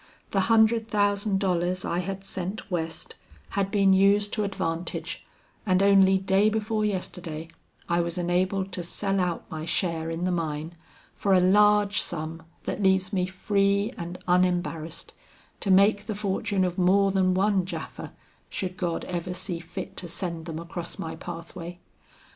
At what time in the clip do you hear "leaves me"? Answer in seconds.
12.81-13.27